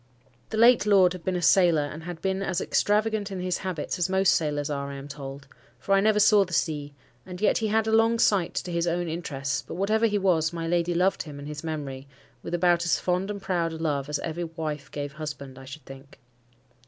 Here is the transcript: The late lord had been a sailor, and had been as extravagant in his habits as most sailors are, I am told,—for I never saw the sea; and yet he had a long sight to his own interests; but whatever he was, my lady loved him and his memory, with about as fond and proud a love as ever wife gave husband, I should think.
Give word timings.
The 0.49 0.57
late 0.57 0.87
lord 0.87 1.13
had 1.13 1.23
been 1.23 1.35
a 1.35 1.43
sailor, 1.43 1.83
and 1.85 2.01
had 2.05 2.23
been 2.23 2.41
as 2.41 2.59
extravagant 2.59 3.29
in 3.29 3.39
his 3.39 3.59
habits 3.59 3.99
as 3.99 4.09
most 4.09 4.33
sailors 4.33 4.67
are, 4.67 4.89
I 4.89 4.95
am 4.95 5.07
told,—for 5.07 5.93
I 5.93 5.99
never 5.99 6.19
saw 6.19 6.43
the 6.43 6.53
sea; 6.53 6.95
and 7.23 7.39
yet 7.39 7.59
he 7.59 7.67
had 7.67 7.85
a 7.85 7.91
long 7.91 8.17
sight 8.17 8.55
to 8.55 8.71
his 8.71 8.87
own 8.87 9.07
interests; 9.07 9.61
but 9.61 9.75
whatever 9.75 10.07
he 10.07 10.17
was, 10.17 10.51
my 10.51 10.67
lady 10.67 10.95
loved 10.95 11.21
him 11.21 11.37
and 11.37 11.47
his 11.47 11.63
memory, 11.63 12.07
with 12.41 12.55
about 12.55 12.83
as 12.83 12.97
fond 12.99 13.29
and 13.29 13.43
proud 13.43 13.73
a 13.73 13.77
love 13.77 14.09
as 14.09 14.17
ever 14.21 14.47
wife 14.47 14.89
gave 14.89 15.13
husband, 15.13 15.59
I 15.59 15.65
should 15.65 15.85
think. 15.85 16.17